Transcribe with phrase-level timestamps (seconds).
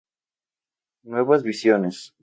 [1.03, 2.15] Nuevas visiones.